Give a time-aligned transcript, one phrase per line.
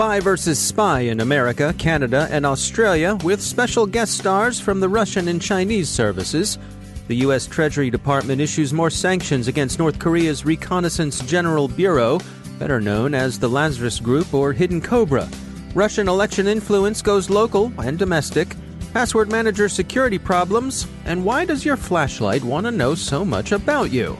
[0.00, 0.58] Spy vs.
[0.58, 5.90] Spy in America, Canada, and Australia, with special guest stars from the Russian and Chinese
[5.90, 6.56] services.
[7.08, 7.46] The U.S.
[7.46, 12.18] Treasury Department issues more sanctions against North Korea's Reconnaissance General Bureau,
[12.58, 15.28] better known as the Lazarus Group or Hidden Cobra.
[15.74, 18.56] Russian election influence goes local and domestic.
[18.94, 20.86] Password manager security problems.
[21.04, 24.16] And why does your flashlight want to know so much about you?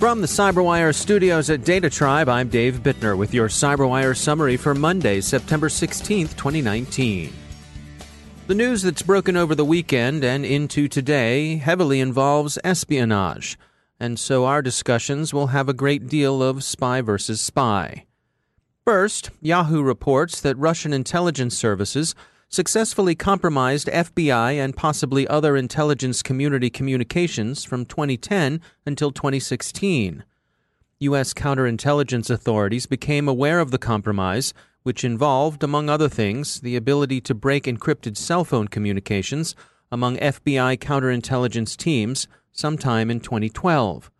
[0.00, 4.74] From the CyberWire studios at Data Tribe, I'm Dave Bittner with your CyberWire summary for
[4.74, 7.30] Monday, September 16th, 2019.
[8.46, 13.58] The news that's broken over the weekend and into today heavily involves espionage,
[14.00, 18.06] and so our discussions will have a great deal of spy versus spy.
[18.86, 22.14] First, Yahoo reports that Russian intelligence services
[22.50, 30.24] successfully compromised FBI and possibly other intelligence community communications from 2010 until 2016.
[30.98, 31.32] U.S.
[31.32, 34.52] counterintelligence authorities became aware of the compromise,
[34.82, 39.54] which involved, among other things, the ability to break encrypted cell phone communications
[39.92, 44.10] among FBI counterintelligence teams sometime in 2012.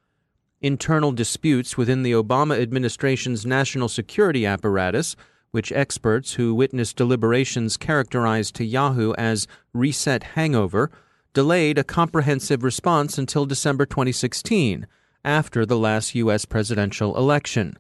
[0.62, 5.16] Internal disputes within the Obama administration's national security apparatus
[5.50, 10.90] which experts who witnessed deliberations characterized to Yahoo as reset hangover,
[11.32, 14.86] delayed a comprehensive response until December 2016,
[15.24, 16.44] after the last U.S.
[16.44, 17.76] presidential election.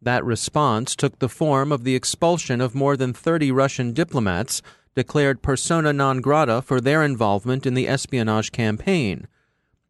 [0.00, 4.62] That response took the form of the expulsion of more than 30 Russian diplomats
[4.94, 9.26] declared persona non grata for their involvement in the espionage campaign.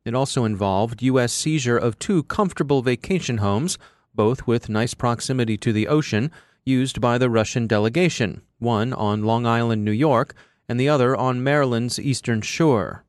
[0.05, 1.33] It also involved U.S.
[1.33, 3.79] seizure of two comfortable vacation homes,
[4.15, 6.31] both with nice proximity to the ocean,
[6.69, 10.35] used by the Russian delegation, one on Long Island, New York,
[10.69, 13.05] and the other on Maryland's eastern shore.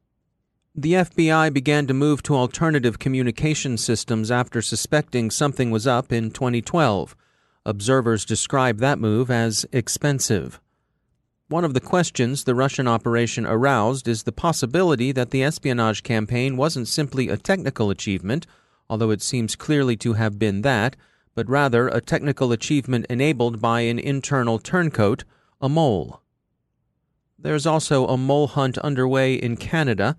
[0.74, 6.32] The FBI began to move to alternative communication systems after suspecting something was up in
[6.32, 7.18] 2012.
[7.66, 10.62] Observers describe that move as expensive.
[11.50, 16.56] One of the questions the Russian operation aroused is the possibility that the espionage campaign
[16.56, 18.48] wasn't simply a technical achievement,
[18.90, 20.96] although it seems clearly to have been that,
[21.36, 25.24] but rather a technical achievement enabled by an internal turncoat,
[25.62, 26.22] a mole.
[27.38, 30.18] There's also a mole hunt underway in Canada.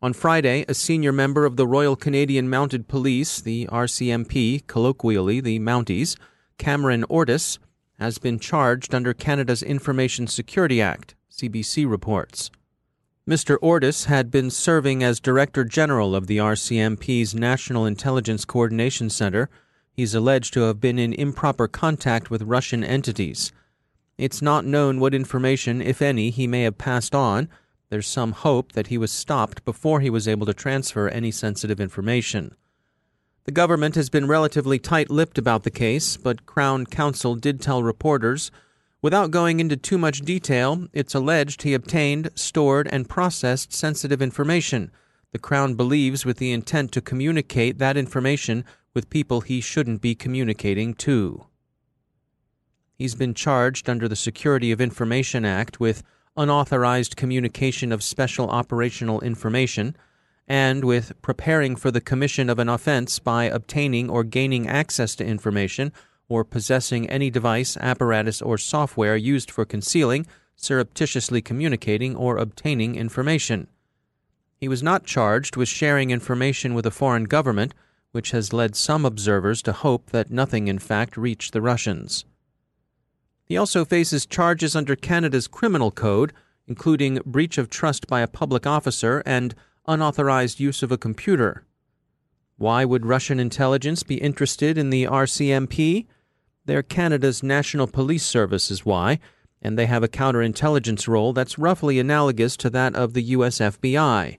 [0.00, 5.58] On Friday, a senior member of the Royal Canadian Mounted Police, the RCMP, colloquially the
[5.58, 6.16] Mounties,
[6.58, 7.58] Cameron Ortis,
[7.98, 12.50] has been charged under Canada's Information Security Act, CBC reports.
[13.28, 13.56] Mr.
[13.62, 19.48] Ortis had been serving as Director General of the RCMP's National Intelligence Coordination Center
[19.94, 23.52] He's alleged to have been in improper contact with Russian entities.
[24.18, 27.48] It's not known what information, if any, he may have passed on.
[27.90, 31.80] There's some hope that he was stopped before he was able to transfer any sensitive
[31.80, 32.56] information.
[33.44, 37.82] The government has been relatively tight lipped about the case, but Crown Counsel did tell
[37.82, 38.50] reporters
[39.00, 44.90] Without going into too much detail, it's alleged he obtained, stored, and processed sensitive information.
[45.32, 48.64] The Crown believes with the intent to communicate that information
[48.94, 51.46] with people he shouldn't be communicating to.
[52.96, 56.04] He's been charged under the Security of Information Act with
[56.36, 59.96] unauthorized communication of special operational information
[60.46, 65.24] and with preparing for the commission of an offense by obtaining or gaining access to
[65.24, 65.92] information
[66.28, 70.26] or possessing any device, apparatus, or software used for concealing,
[70.56, 73.66] surreptitiously communicating or obtaining information.
[74.56, 77.74] He was not charged with sharing information with a foreign government,
[78.14, 82.24] which has led some observers to hope that nothing in fact reached the Russians.
[83.44, 86.32] He also faces charges under Canada's criminal code,
[86.68, 89.52] including breach of trust by a public officer and
[89.88, 91.66] unauthorized use of a computer.
[92.56, 96.06] Why would Russian intelligence be interested in the RCMP?
[96.66, 99.18] They're Canada's National Police Service, is why,
[99.60, 104.38] and they have a counterintelligence role that's roughly analogous to that of the US FBI.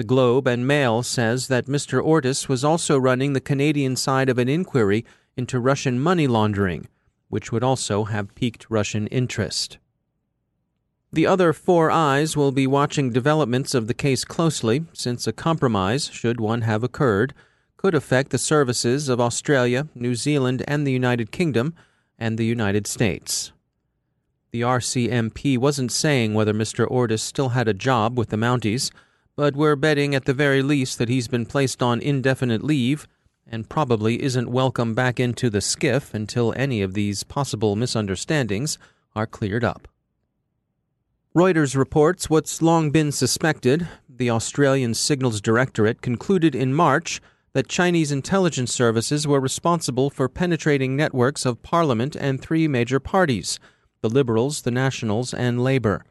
[0.00, 2.02] The Globe and Mail says that Mr.
[2.02, 5.04] Ortis was also running the Canadian side of an inquiry
[5.36, 6.88] into Russian money laundering,
[7.28, 9.76] which would also have piqued Russian interest.
[11.12, 16.08] The other four eyes will be watching developments of the case closely, since a compromise,
[16.10, 17.34] should one have occurred,
[17.76, 21.74] could affect the services of Australia, New Zealand, and the United Kingdom,
[22.18, 23.52] and the United States.
[24.50, 26.90] The RCMP wasn't saying whether Mr.
[26.90, 28.90] Ortis still had a job with the Mounties
[29.36, 33.06] but we're betting at the very least that he's been placed on indefinite leave
[33.46, 38.78] and probably isn't welcome back into the SCIF until any of these possible misunderstandings
[39.14, 39.88] are cleared up.
[41.34, 43.86] Reuters reports what's long been suspected.
[44.08, 47.20] The Australian Signals Directorate concluded in March
[47.52, 53.58] that Chinese intelligence services were responsible for penetrating networks of Parliament and three major parties
[54.02, 56.02] the Liberals, the Nationals, and Labour.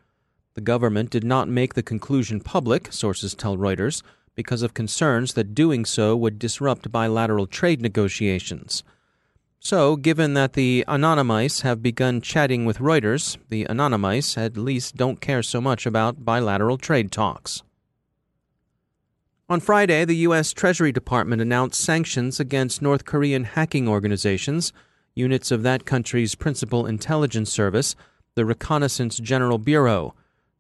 [0.56, 4.01] The government did not make the conclusion public, sources tell Reuters,
[4.36, 8.84] because of concerns that doing so would disrupt bilateral trade negotiations.
[9.60, 15.19] So, given that the Anonymice have begun chatting with Reuters, the Anonymice at least don't
[15.19, 17.62] care so much about bilateral trade talks.
[19.50, 20.54] On Friday, the U.S.
[20.54, 24.72] Treasury Department announced sanctions against North Korean hacking organizations,
[25.16, 27.95] units of that country's principal intelligence service,
[28.36, 30.13] the Reconnaissance General Bureau,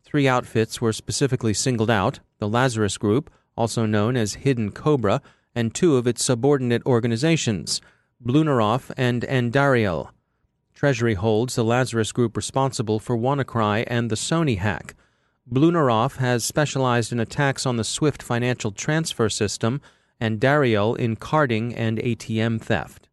[0.09, 5.21] Three outfits were specifically singled out the Lazarus Group, also known as Hidden Cobra,
[5.53, 7.79] and two of its subordinate organizations,
[8.19, 10.09] Bluenoroff and Andariel.
[10.73, 14.95] Treasury holds the Lazarus Group responsible for WannaCry and the Sony hack.
[15.47, 19.79] Bluenoroff has specialized in attacks on the SWIFT financial transfer system,
[20.19, 23.09] and Andariel in carding and ATM theft.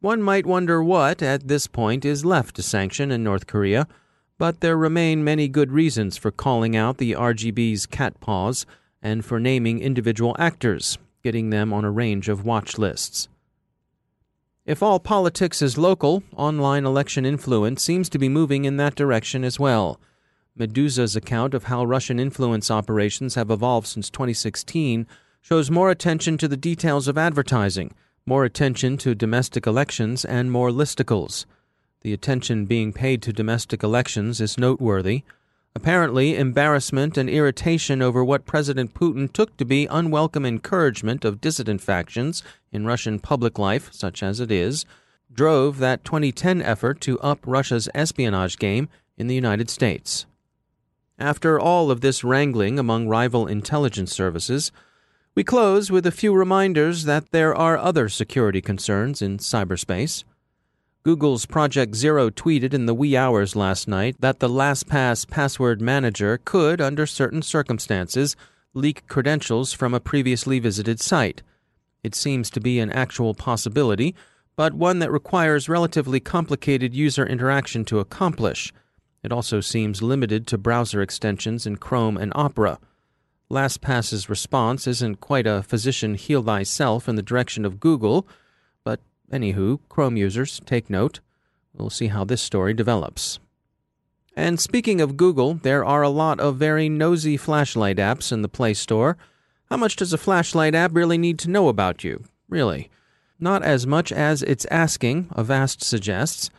[0.00, 3.88] One might wonder what, at this point, is left to sanction in North Korea
[4.40, 8.64] but there remain many good reasons for calling out the RGB's cat paws
[9.02, 13.28] and for naming individual actors, getting them on a range of watch lists.
[14.64, 19.44] If all politics is local, online election influence seems to be moving in that direction
[19.44, 20.00] as well.
[20.58, 25.06] Meduza's account of how Russian influence operations have evolved since 2016
[25.42, 27.92] shows more attention to the details of advertising,
[28.24, 31.44] more attention to domestic elections, and more listicles.
[32.02, 35.22] The attention being paid to domestic elections is noteworthy.
[35.74, 41.82] Apparently, embarrassment and irritation over what President Putin took to be unwelcome encouragement of dissident
[41.82, 42.42] factions
[42.72, 44.86] in Russian public life, such as it is,
[45.32, 48.88] drove that 2010 effort to up Russia's espionage game
[49.18, 50.24] in the United States.
[51.18, 54.72] After all of this wrangling among rival intelligence services,
[55.34, 60.24] we close with a few reminders that there are other security concerns in cyberspace.
[61.02, 66.38] Google's Project Zero tweeted in the wee hours last night that the LastPass password manager
[66.44, 68.36] could, under certain circumstances,
[68.74, 71.42] leak credentials from a previously visited site.
[72.02, 74.14] It seems to be an actual possibility,
[74.56, 78.70] but one that requires relatively complicated user interaction to accomplish.
[79.22, 82.78] It also seems limited to browser extensions in Chrome and Opera.
[83.50, 88.28] LastPass's response isn't quite a physician heal thyself in the direction of Google,
[89.32, 91.20] Anywho, Chrome users, take note.
[91.74, 93.38] We'll see how this story develops.
[94.36, 98.48] And speaking of Google, there are a lot of very nosy flashlight apps in the
[98.48, 99.16] Play Store.
[99.68, 102.24] How much does a flashlight app really need to know about you?
[102.48, 102.90] Really?
[103.38, 106.50] Not as much as it's asking, Avast suggests.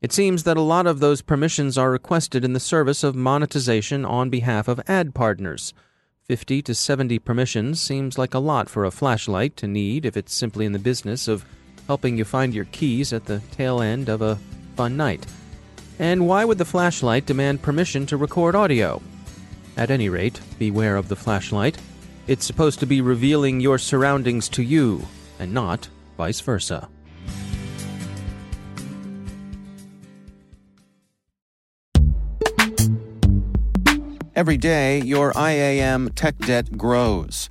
[0.00, 4.04] It seems that a lot of those permissions are requested in the service of monetization
[4.04, 5.74] on behalf of ad partners.
[6.24, 10.34] 50 to 70 permissions seems like a lot for a flashlight to need if it's
[10.34, 11.44] simply in the business of
[11.86, 14.38] helping you find your keys at the tail end of a
[14.76, 15.26] fun night.
[15.98, 19.02] And why would the flashlight demand permission to record audio?
[19.76, 21.78] At any rate, beware of the flashlight.
[22.26, 25.06] It's supposed to be revealing your surroundings to you,
[25.38, 26.88] and not vice versa.
[34.34, 37.50] Every day, your IAM tech debt grows.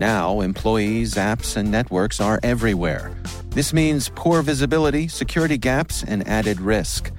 [0.00, 3.12] Now, employees, apps, and networks are everywhere.
[3.50, 7.10] This means poor visibility, security gaps, and added risk.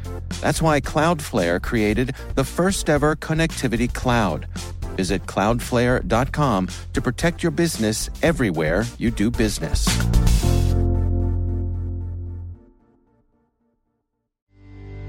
[0.42, 4.48] That's why Cloudflare created the first ever connectivity cloud.
[4.96, 9.88] Visit cloudflare.com to protect your business everywhere you do business.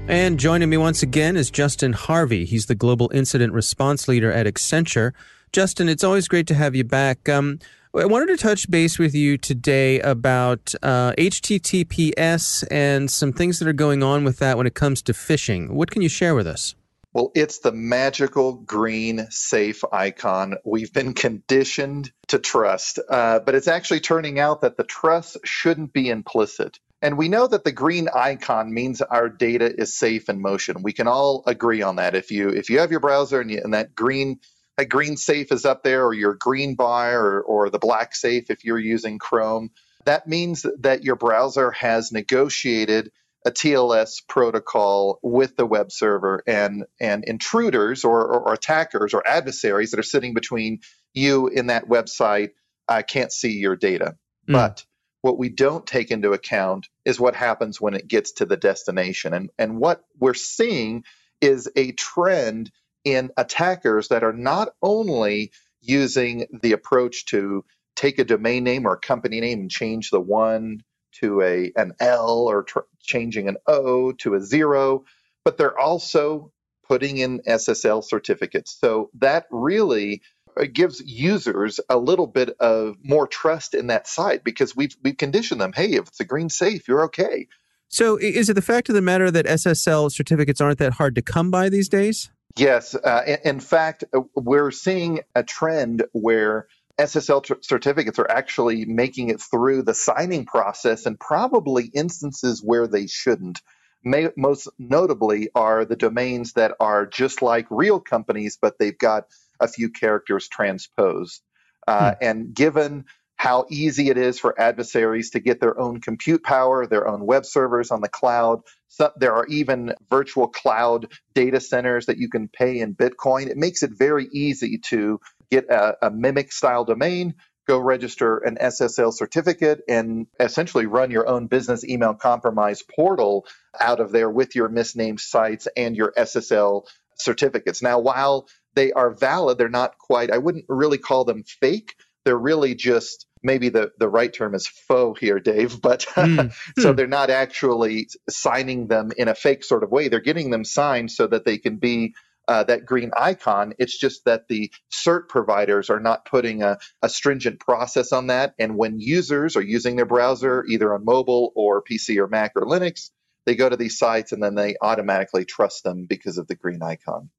[0.07, 2.43] And joining me once again is Justin Harvey.
[2.43, 5.13] He's the Global Incident Response Leader at Accenture.
[5.53, 7.27] Justin, it's always great to have you back.
[7.27, 7.59] Um,
[7.93, 13.67] I wanted to touch base with you today about uh, HTTPS and some things that
[13.67, 15.71] are going on with that when it comes to phishing.
[15.71, 16.75] What can you share with us?
[17.11, 22.99] Well, it's the magical green safe icon we've been conditioned to trust.
[23.09, 26.79] Uh, but it's actually turning out that the trust shouldn't be implicit.
[27.01, 30.81] And we know that the green icon means our data is safe in motion.
[30.81, 32.15] We can all agree on that.
[32.15, 34.39] If you if you have your browser and, you, and that green
[34.81, 38.49] that green safe is up there, or your green bar, or, or the black safe
[38.49, 39.69] if you're using Chrome,
[40.05, 43.11] that means that your browser has negotiated
[43.45, 49.27] a TLS protocol with the web server, and and intruders or, or, or attackers or
[49.27, 50.79] adversaries that are sitting between
[51.13, 52.49] you in that website
[52.87, 54.15] uh, can't see your data.
[54.49, 54.53] Mm.
[54.53, 54.83] But
[55.21, 59.35] what we don't take into account is what happens when it gets to the destination.
[59.35, 61.03] And, and what we're seeing
[61.39, 62.71] is a trend
[63.03, 67.65] in attackers that are not only using the approach to
[67.95, 70.81] take a domain name or a company name and change the one
[71.13, 75.03] to a an L or tr- changing an O to a zero,
[75.43, 76.51] but they're also
[76.87, 78.77] putting in SSL certificates.
[78.79, 80.21] So that really
[80.59, 85.17] uh, gives users a little bit of more trust in that site because we've we've
[85.17, 85.73] conditioned them.
[85.73, 87.47] Hey, if it's a green safe, you're okay.
[87.87, 91.21] So, is it the fact of the matter that SSL certificates aren't that hard to
[91.21, 92.31] come by these days?
[92.57, 92.95] Yes.
[92.95, 96.67] Uh, in, fact, uh, we're seeing a trend where
[96.99, 102.87] SSL tr- certificates are actually making it through the signing process and probably instances where
[102.87, 103.61] they shouldn't.
[104.03, 109.25] May, most notably are the domains that are just like real companies, but they've got
[109.59, 111.41] a few characters transposed.
[111.87, 112.17] Uh, hmm.
[112.21, 113.05] And given
[113.41, 117.43] how easy it is for adversaries to get their own compute power, their own web
[117.43, 118.61] servers on the cloud.
[118.87, 123.47] So there are even virtual cloud data centers that you can pay in Bitcoin.
[123.47, 125.19] It makes it very easy to
[125.49, 127.33] get a, a mimic style domain,
[127.67, 133.47] go register an SSL certificate, and essentially run your own business email compromise portal
[133.79, 136.85] out of there with your misnamed sites and your SSL
[137.17, 137.81] certificates.
[137.81, 139.57] Now, while they are valid.
[139.57, 141.95] They're not quite, I wouldn't really call them fake.
[142.23, 146.53] They're really just maybe the, the right term is faux here, Dave, but mm.
[146.79, 146.95] so hmm.
[146.95, 150.07] they're not actually signing them in a fake sort of way.
[150.07, 152.13] They're getting them signed so that they can be
[152.47, 153.73] uh, that green icon.
[153.77, 158.55] It's just that the cert providers are not putting a, a, stringent process on that.
[158.59, 162.63] And when users are using their browser, either on mobile or PC or Mac or
[162.63, 163.11] Linux,
[163.45, 166.81] they go to these sites and then they automatically trust them because of the green
[166.81, 167.29] icon.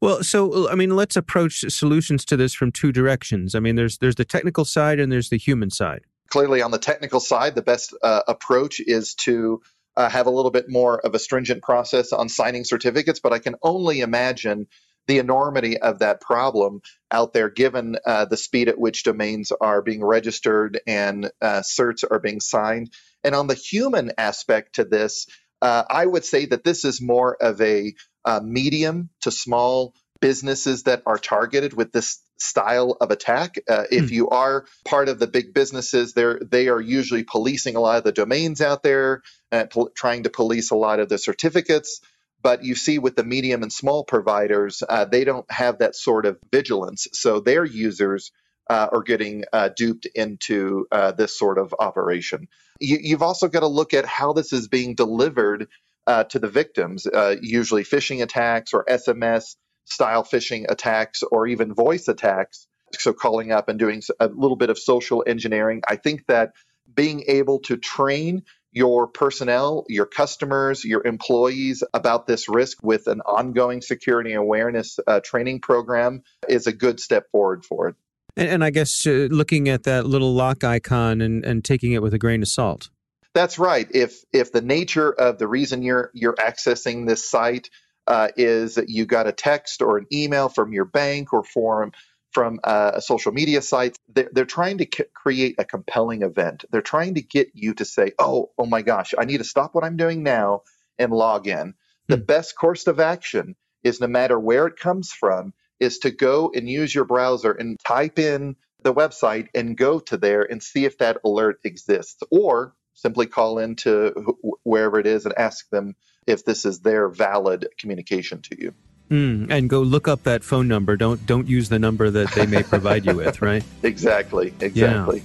[0.00, 3.54] Well, so I mean, let's approach solutions to this from two directions.
[3.54, 6.02] I mean, there's there's the technical side and there's the human side.
[6.28, 9.60] Clearly, on the technical side, the best uh, approach is to
[9.96, 13.20] uh, have a little bit more of a stringent process on signing certificates.
[13.20, 14.68] But I can only imagine
[15.06, 16.80] the enormity of that problem
[17.10, 22.04] out there, given uh, the speed at which domains are being registered and uh, certs
[22.08, 22.92] are being signed.
[23.24, 25.26] And on the human aspect to this,
[25.60, 30.84] uh, I would say that this is more of a uh, medium to small businesses
[30.84, 33.56] that are targeted with this style of attack.
[33.68, 34.14] Uh, if Hmm.
[34.14, 38.04] you are part of the big businesses, they're they are usually policing a lot of
[38.04, 39.22] the domains out there
[39.52, 42.00] and pol- trying to police a lot of the certificates.
[42.42, 46.26] But you see, with the medium and small providers, uh, they don't have that sort
[46.26, 48.32] of vigilance, so their users
[48.70, 52.48] uh, are getting uh, duped into uh, this sort of operation.
[52.80, 55.68] You, you've also got to look at how this is being delivered
[56.06, 61.74] uh, to the victims, uh, usually phishing attacks or SMS style phishing attacks or even
[61.74, 62.66] voice attacks.
[62.98, 65.82] So, calling up and doing a little bit of social engineering.
[65.86, 66.52] I think that
[66.92, 68.42] being able to train
[68.72, 75.20] your personnel, your customers, your employees about this risk with an ongoing security awareness uh,
[75.20, 77.96] training program is a good step forward for it.
[78.36, 82.02] And, and I guess uh, looking at that little lock icon and, and taking it
[82.02, 82.90] with a grain of salt.
[83.34, 83.86] That's right.
[83.92, 87.70] If if the nature of the reason you're you're accessing this site
[88.06, 91.92] uh, is that you got a text or an email from your bank or from
[92.32, 96.64] from uh, a social media site, they're, they're trying to c- create a compelling event.
[96.70, 99.74] They're trying to get you to say, "Oh, oh my gosh, I need to stop
[99.74, 100.62] what I'm doing now
[100.98, 101.74] and log in."
[102.08, 102.22] The Hmm.
[102.24, 106.68] best course of action is no matter where it comes from, is to go and
[106.68, 110.98] use your browser and type in the website and go to there and see if
[110.98, 115.94] that alert exists, or simply call into wh- wherever it is and ask them
[116.26, 118.74] if this is their valid communication to you.
[119.10, 120.96] Mm, and go look up that phone number.
[120.96, 123.64] Don't don't use the number that they may provide you with, right?
[123.82, 125.22] Exactly, exactly.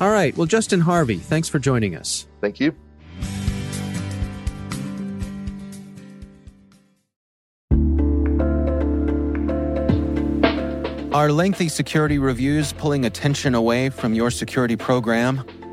[0.00, 0.36] All right.
[0.36, 2.26] Well, Justin Harvey, thanks for joining us.
[2.40, 2.74] Thank you.
[11.12, 15.44] Are lengthy security reviews pulling attention away from your security program?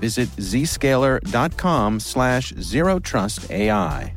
[0.00, 4.14] Visit zscaler.com slash zero trust AI.